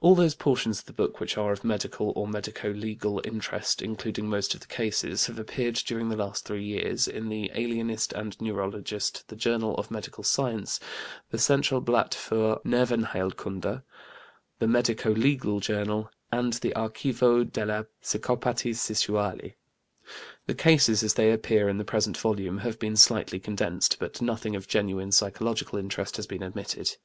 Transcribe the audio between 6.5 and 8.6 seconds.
years in the Alienist and